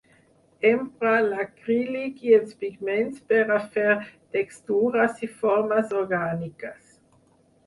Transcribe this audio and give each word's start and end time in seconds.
Empra 0.67 1.09
l’acrílic 1.25 2.23
i 2.29 2.33
els 2.37 2.55
pigments 2.63 3.19
per 3.33 3.43
a 3.57 3.59
fer 3.77 3.85
textures 4.39 5.23
i 5.29 5.31
formes 5.45 5.95
orgàniques. 6.03 6.83